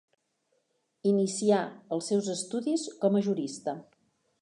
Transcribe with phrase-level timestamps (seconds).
[1.09, 1.61] Inicià
[1.99, 3.79] els seus estudis com a jurista.